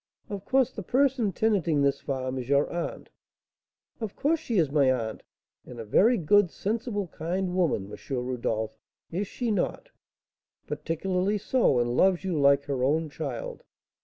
[0.31, 3.09] Of course, the person tenanting this farm is your aunt."
[3.99, 5.21] "Of course she is my aunt,
[5.63, 8.15] and a very good, sensible, kind woman, M.
[8.25, 8.79] Rodolph,
[9.11, 9.89] is she not?"
[10.65, 13.63] "Particularly so, and loves you like her own child."